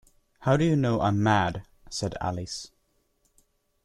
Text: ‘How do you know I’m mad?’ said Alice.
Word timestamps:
‘How 0.39 0.57
do 0.57 0.65
you 0.65 0.75
know 0.75 0.99
I’m 0.99 1.21
mad?’ 1.21 1.61
said 1.91 2.15
Alice. 2.19 2.71